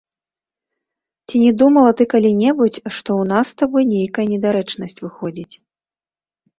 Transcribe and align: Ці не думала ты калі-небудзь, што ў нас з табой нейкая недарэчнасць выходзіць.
Ці 1.27 1.35
не 1.43 1.51
думала 1.63 1.91
ты 2.01 2.09
калі-небудзь, 2.15 2.81
што 2.81 2.89
ў 2.95 3.23
нас 3.35 3.45
з 3.55 3.63
табой 3.63 3.83
нейкая 3.93 4.27
недарэчнасць 4.35 5.01
выходзіць. 5.07 5.51